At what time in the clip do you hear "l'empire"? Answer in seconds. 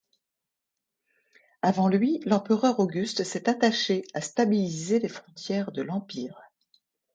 5.83-6.41